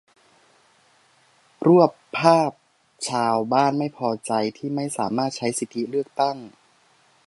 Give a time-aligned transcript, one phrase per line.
[1.67, 2.51] รวบภาพ
[3.09, 6.37] ชาวบ้านไม่พอใจที่ไม่สามารถใช้สิทธิเลือกตั้ง